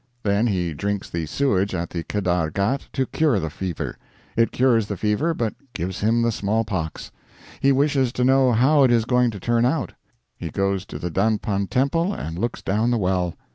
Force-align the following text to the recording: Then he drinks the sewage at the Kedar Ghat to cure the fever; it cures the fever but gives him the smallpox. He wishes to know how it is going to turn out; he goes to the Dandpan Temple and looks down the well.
Then 0.23 0.47
he 0.47 0.73
drinks 0.73 1.11
the 1.11 1.27
sewage 1.27 1.75
at 1.75 1.91
the 1.91 2.01
Kedar 2.03 2.49
Ghat 2.49 2.87
to 2.93 3.05
cure 3.05 3.39
the 3.39 3.51
fever; 3.51 3.99
it 4.35 4.51
cures 4.51 4.87
the 4.87 4.97
fever 4.97 5.35
but 5.35 5.53
gives 5.73 5.99
him 5.99 6.23
the 6.23 6.31
smallpox. 6.31 7.11
He 7.59 7.71
wishes 7.71 8.11
to 8.13 8.23
know 8.25 8.51
how 8.51 8.81
it 8.81 8.89
is 8.89 9.05
going 9.05 9.29
to 9.29 9.39
turn 9.39 9.63
out; 9.63 9.93
he 10.35 10.49
goes 10.49 10.87
to 10.87 10.97
the 10.97 11.11
Dandpan 11.11 11.67
Temple 11.69 12.13
and 12.15 12.39
looks 12.39 12.63
down 12.63 12.89
the 12.89 12.97
well. 12.97 13.35